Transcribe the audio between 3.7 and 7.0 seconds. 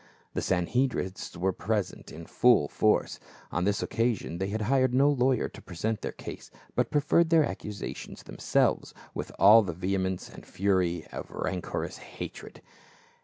occasion they had hired no lawyer to present their cause, but